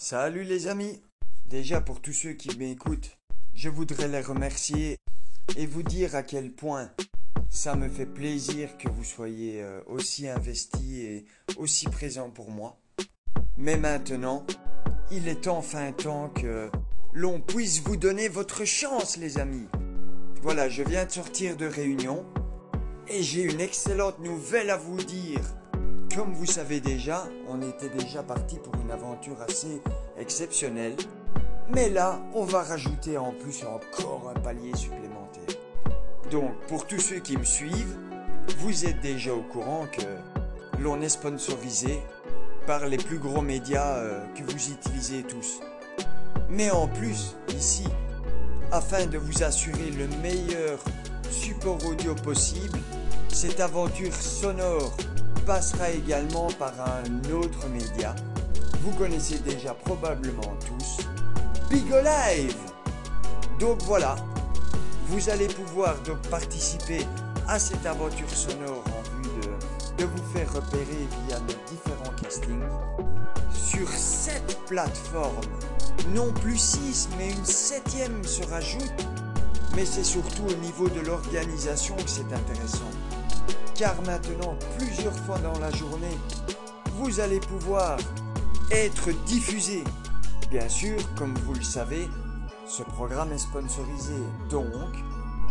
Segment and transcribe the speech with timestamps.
[0.00, 1.02] Salut les amis
[1.46, 3.18] Déjà pour tous ceux qui m'écoutent,
[3.52, 4.96] je voudrais les remercier
[5.56, 6.92] et vous dire à quel point
[7.50, 11.24] ça me fait plaisir que vous soyez euh, aussi investis et
[11.56, 12.78] aussi présents pour moi.
[13.56, 14.46] Mais maintenant,
[15.10, 16.70] il est enfin temps que
[17.12, 19.66] l'on puisse vous donner votre chance les amis.
[20.42, 22.24] Voilà, je viens de sortir de réunion
[23.08, 25.40] et j'ai une excellente nouvelle à vous dire.
[26.18, 29.80] Comme vous savez déjà, on était déjà parti pour une aventure assez
[30.18, 30.96] exceptionnelle.
[31.72, 35.54] Mais là, on va rajouter en plus encore un palier supplémentaire.
[36.32, 37.96] Donc, pour tous ceux qui me suivent,
[38.58, 42.00] vous êtes déjà au courant que l'on est sponsorisé
[42.66, 45.60] par les plus gros médias euh, que vous utilisez tous.
[46.50, 47.84] Mais en plus, ici,
[48.72, 50.80] afin de vous assurer le meilleur
[51.30, 52.80] support audio possible,
[53.28, 54.96] cette aventure sonore
[55.48, 58.14] passera également par un autre média.
[58.82, 60.98] Vous connaissez déjà probablement tous
[61.70, 62.54] Bigo Live.
[63.58, 64.14] Donc voilà,
[65.06, 67.06] vous allez pouvoir donc participer
[67.48, 72.68] à cette aventure sonore en vue de, de vous faire repérer via nos différents castings
[73.50, 75.32] sur cette plateforme.
[76.14, 79.06] Non plus six, mais une septième se rajoute.
[79.74, 82.90] Mais c'est surtout au niveau de l'organisation que c'est intéressant
[83.78, 86.18] car maintenant, plusieurs fois dans la journée,
[86.96, 87.96] vous allez pouvoir
[88.72, 89.84] être diffusé.
[90.50, 92.08] Bien sûr, comme vous le savez,
[92.66, 94.16] ce programme est sponsorisé,
[94.50, 94.66] donc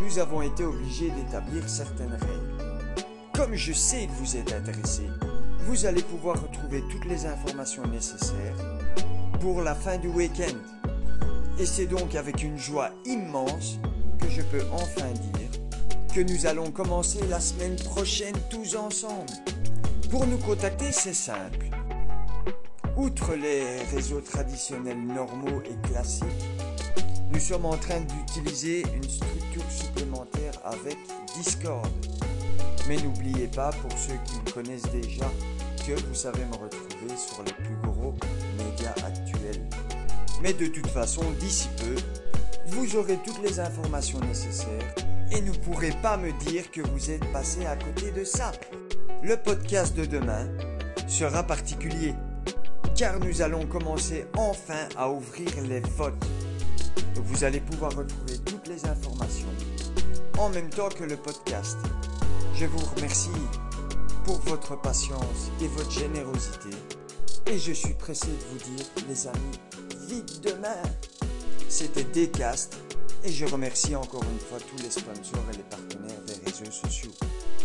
[0.00, 3.04] nous avons été obligés d'établir certaines règles.
[3.32, 5.08] Comme je sais que vous êtes intéressé,
[5.66, 8.56] vous allez pouvoir retrouver toutes les informations nécessaires
[9.38, 10.56] pour la fin du week-end.
[11.60, 13.78] Et c'est donc avec une joie immense
[14.18, 15.35] que je peux enfin dire
[16.20, 19.32] nous allons commencer la semaine prochaine tous ensemble.
[20.10, 21.66] Pour nous contacter, c'est simple.
[22.96, 26.26] Outre les réseaux traditionnels normaux et classiques,
[27.32, 30.96] nous sommes en train d'utiliser une structure supplémentaire avec
[31.36, 31.90] Discord.
[32.88, 35.30] Mais n'oubliez pas, pour ceux qui me connaissent déjà,
[35.86, 38.14] que vous savez me retrouver sur les plus gros
[38.56, 39.62] médias actuels.
[40.42, 41.96] Mais de toute façon, d'ici peu,
[42.68, 44.94] vous aurez toutes les informations nécessaires
[45.32, 48.52] et ne pourrez pas me dire que vous êtes passé à côté de ça.
[49.22, 50.48] Le podcast de demain
[51.08, 52.14] sera particulier,
[52.94, 56.14] car nous allons commencer enfin à ouvrir les votes.
[57.16, 59.48] Vous allez pouvoir retrouver toutes les informations
[60.38, 61.78] en même temps que le podcast.
[62.54, 63.30] Je vous remercie
[64.24, 66.70] pour votre patience et votre générosité.
[67.46, 69.60] Et je suis pressé de vous dire, les amis,
[70.08, 70.82] vite demain.
[71.68, 72.85] C'était Decast
[73.24, 77.12] et je remercie encore une fois tous les sponsors et les partenaires des réseaux sociaux.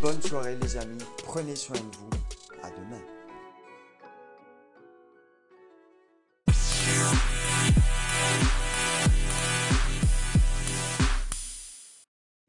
[0.00, 2.10] Bonne soirée les amis, prenez soin de vous,
[2.62, 3.00] à demain.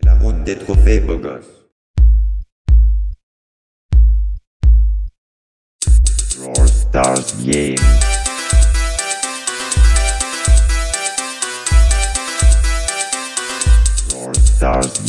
[0.04, 1.65] La route des trophées, beau gosse.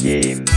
[0.07, 0.56] Game.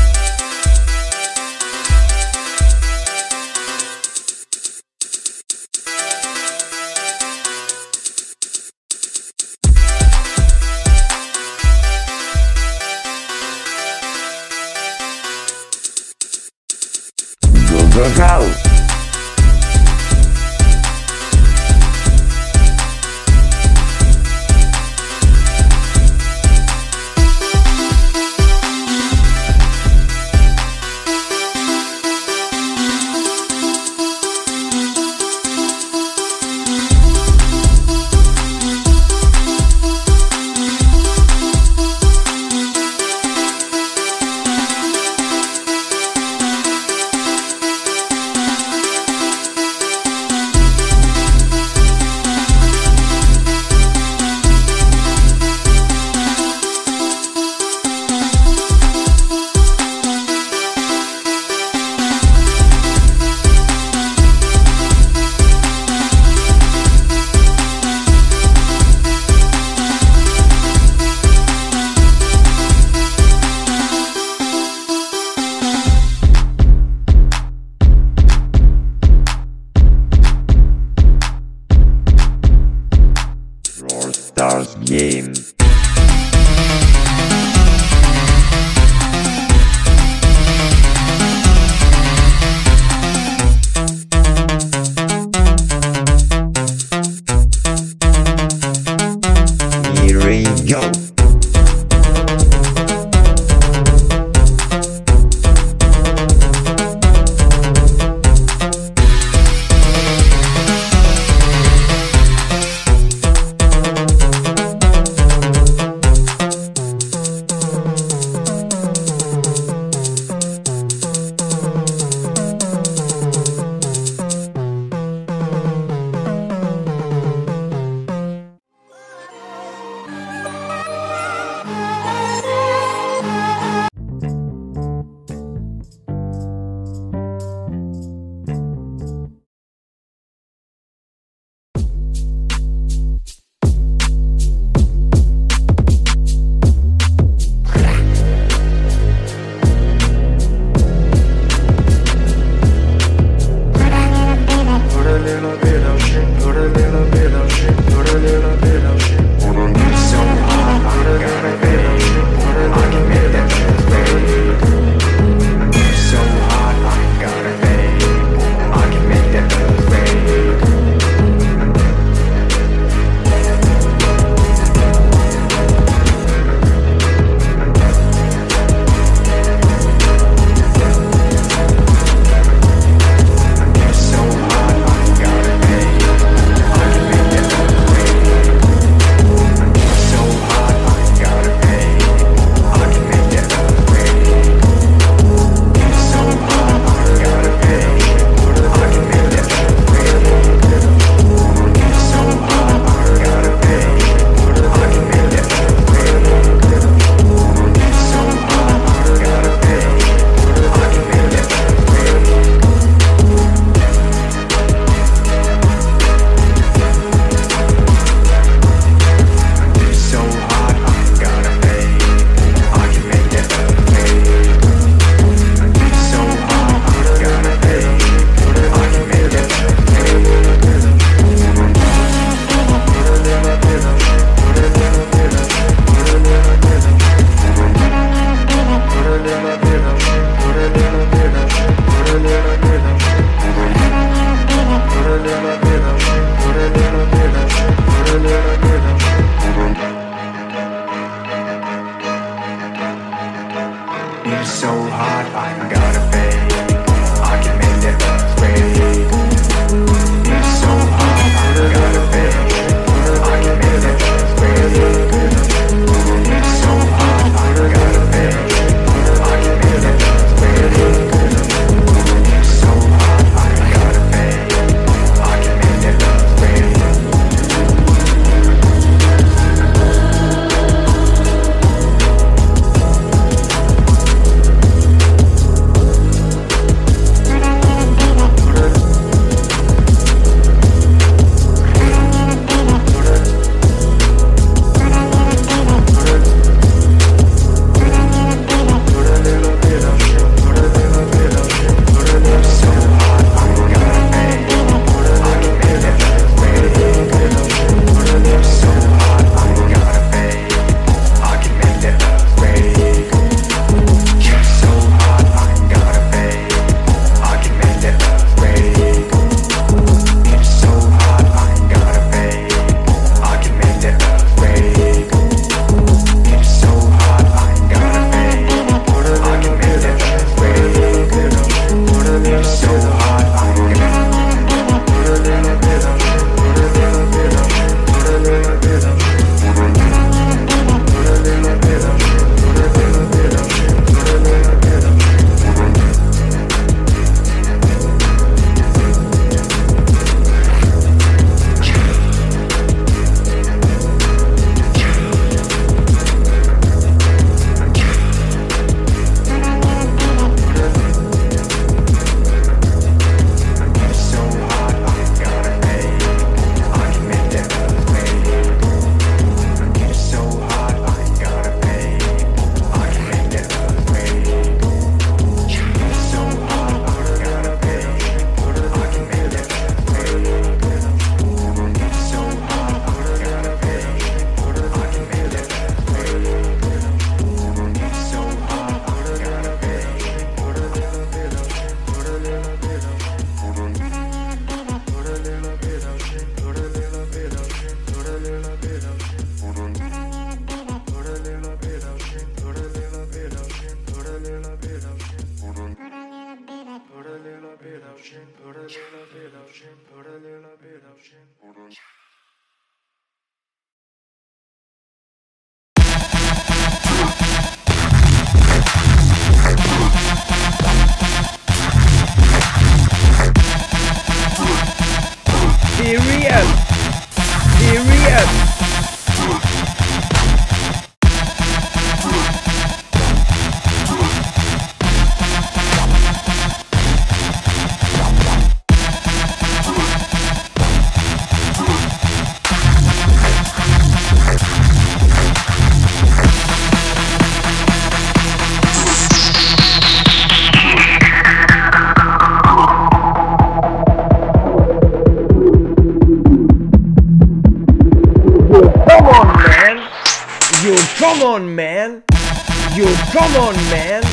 [463.31, 464.03] Come on, man!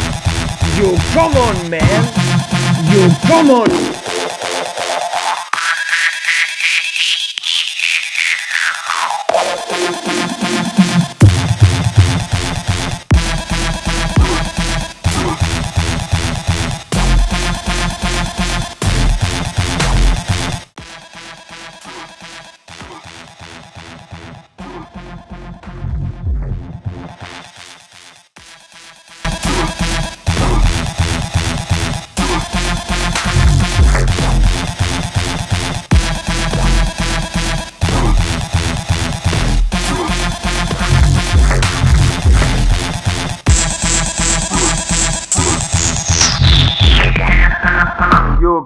[0.76, 2.92] You come on, man!
[2.92, 3.96] You come on!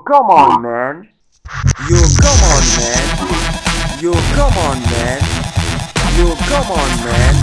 [0.04, 1.08] Come on, man.
[1.88, 3.04] Yo, come on, man.
[4.00, 5.20] Yo, come on, man.
[6.16, 7.34] Yo, come on, man.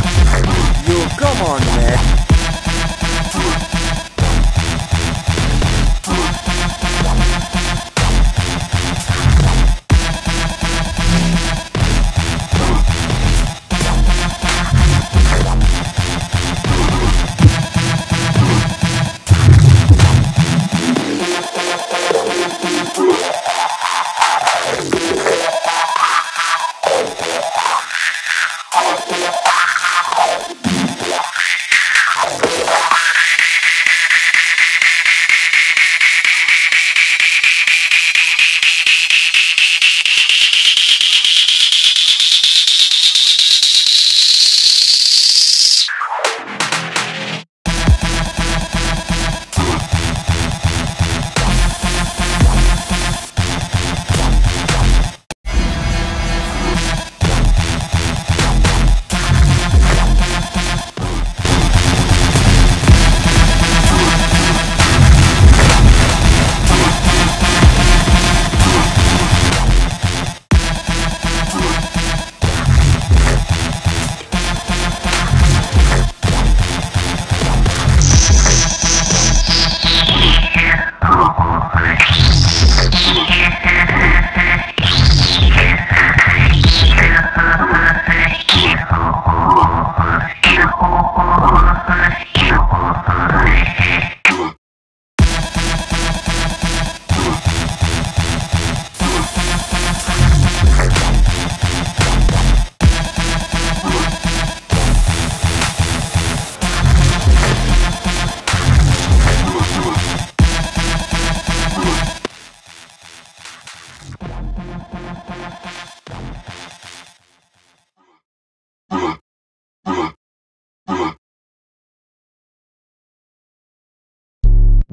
[0.87, 2.17] Yo, come on, man.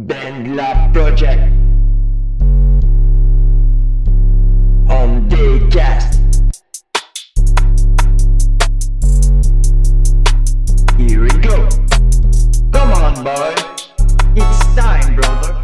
[0.07, 1.41] Bandlab Project
[4.91, 6.21] on Daycast.
[10.99, 11.67] Here we go.
[12.73, 13.55] Come on, boy.
[14.37, 15.55] It's time, brother.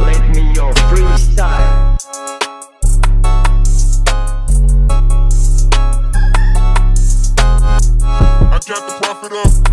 [0.00, 1.96] Let me your freestyle.
[8.50, 9.65] I got the profit up.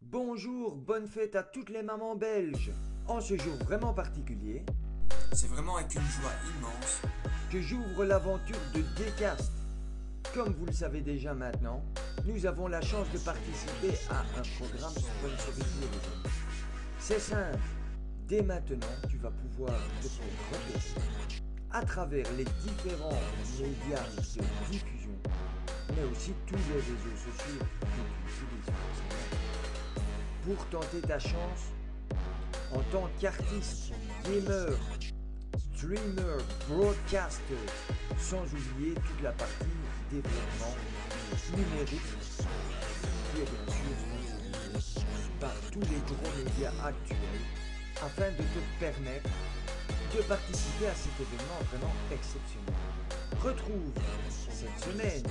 [0.00, 2.70] Bonjour, bonne fête à toutes les mamans belges.
[3.06, 4.64] En ce jour vraiment particulier,
[5.32, 7.02] C'est vraiment avec une joie immense
[7.52, 9.52] que j'ouvre l'aventure de Dcast.
[10.34, 11.82] Comme vous le savez déjà maintenant,
[12.24, 15.88] nous avons la chance de participer à un programme sponsorisé.
[16.98, 17.58] C'est simple.
[18.26, 20.24] Dès maintenant, tu vas pouvoir te faire
[21.70, 23.20] à travers les différents
[23.60, 24.97] médias de diffusion,
[26.12, 27.66] aussi tous les réseaux sociaux.
[30.44, 31.72] Pour tenter ta chance
[32.72, 33.92] en tant qu'artiste,
[34.24, 34.78] gamer,
[35.74, 37.54] streamer, broadcaster,
[38.18, 39.64] sans oublier toute la partie
[40.10, 40.74] développement
[41.56, 42.00] numérique
[43.34, 45.04] qui est bien sûr
[45.40, 47.18] par tous les gros médias actuels
[48.02, 49.30] afin de te permettre
[50.16, 52.74] de participer à cet événement vraiment exceptionnel.
[53.42, 53.92] Retrouve
[54.58, 55.22] cette semaine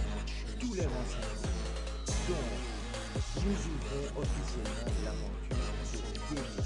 [0.57, 1.51] tous les renseignements
[2.29, 2.47] dont
[3.43, 5.67] nous ouvrons officiellement l'aventure
[6.31, 6.65] de Gaming.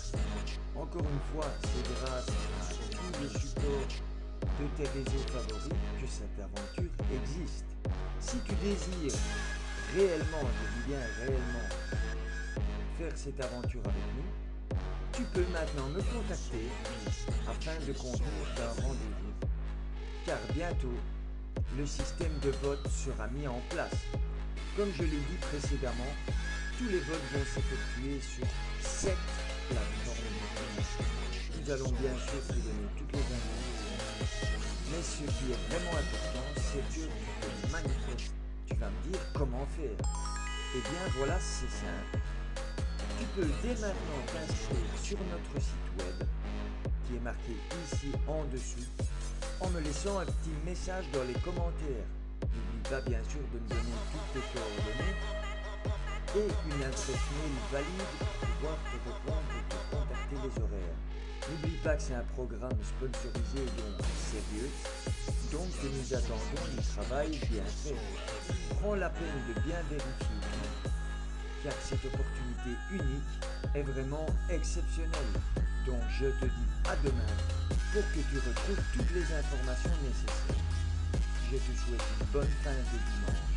[0.75, 3.87] Encore une fois, c'est grâce à tous les supports
[4.59, 7.65] de tes réseaux favoris que cette aventure existe.
[8.19, 9.19] Si tu désires
[9.95, 11.69] réellement, je dis bien réellement,
[12.99, 14.77] faire cette aventure avec nous,
[15.13, 16.69] tu peux maintenant me contacter
[17.49, 19.47] afin de convenir d'un rendez-vous.
[20.27, 20.93] Car bientôt,
[21.77, 23.95] le système de vote sera mis en place.
[24.75, 26.13] Comme je l'ai dit précédemment,
[26.77, 28.45] tous les votes vont s'effectuer sur
[28.79, 29.17] cette
[29.69, 30.31] plateforme.
[31.59, 34.51] Nous allons bien sûr te donner toutes les informations.
[34.91, 38.33] Mais ce qui est vraiment important, c'est que tu te manifestes.
[38.67, 39.97] Tu vas me dire comment faire.
[40.75, 42.23] Eh bien voilà, c'est simple.
[43.19, 46.27] Tu peux dès maintenant t'inscrire sur notre site web
[47.07, 47.53] qui est marqué
[47.85, 48.87] ici en dessous
[49.59, 52.07] en me laissant un petit message dans les commentaires.
[52.41, 55.17] N'oublie pas bien sûr de me donner toutes tes coordonnées
[56.35, 60.99] et une adresse mail valide pour pouvoir te répondre et te contacter les horaires.
[61.49, 64.69] N'oublie pas que c'est un programme sponsorisé donc sérieux,
[65.51, 67.95] donc nous attendons du travail bien fait.
[68.79, 70.41] Prends la peine de bien vérifier
[71.63, 75.33] car cette opportunité unique est vraiment exceptionnelle.
[75.85, 77.25] Donc je te dis à demain
[77.91, 80.55] pour que tu retrouves toutes les informations nécessaires.
[81.51, 83.51] Je te souhaite une bonne fin de dimanche,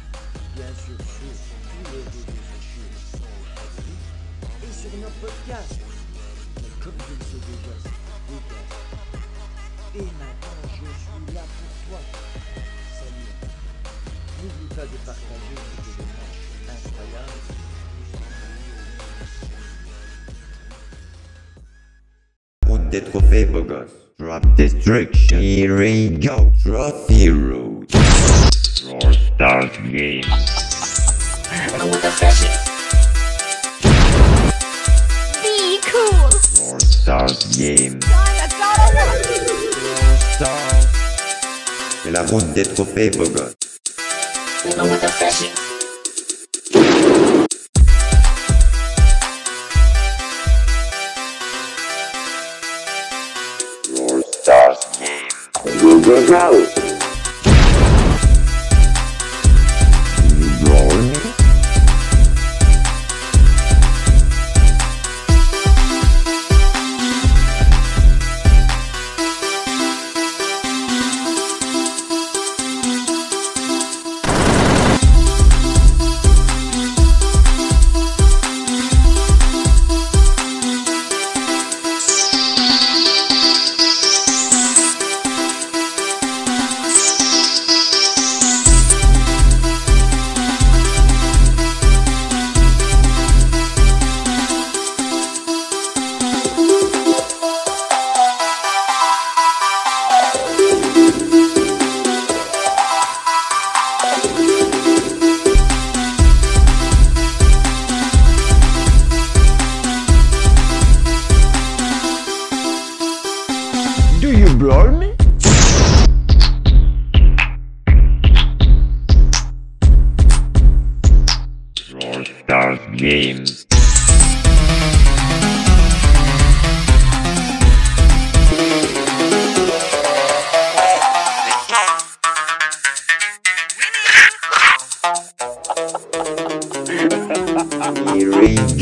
[0.57, 2.91] bien sûr sur tous les réseaux sociaux
[4.63, 5.79] et sur nos podcasts.
[6.57, 8.75] Mais comme je le sais déjà, c'est podcast.
[9.95, 12.01] Et maintenant, je suis là pour toi.
[12.91, 13.35] Salut.
[14.43, 16.31] N'oublie pas de partager cet événement
[16.75, 17.39] incroyable.
[23.53, 24.04] Beau gosse.
[24.17, 25.41] Drop destruction.
[25.41, 26.53] Here we go.
[26.63, 27.83] Draw zero.
[28.87, 30.23] Roar start game.
[35.43, 36.31] Be cool.
[36.61, 38.01] Roar start game.
[40.31, 40.63] Star.
[42.13, 43.57] La vendette trop faible, gosse.
[56.27, 56.84] Brown.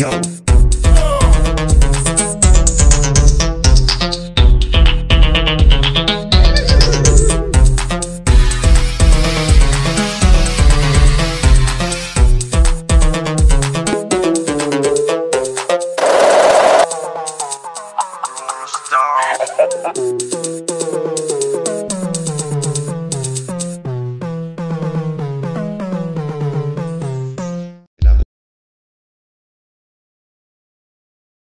[0.02, 0.32] yo.